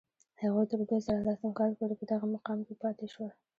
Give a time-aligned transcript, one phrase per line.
[0.41, 3.31] هغوی تر دوه زره لسم کال پورې په دغه مقام کې پاتې شول.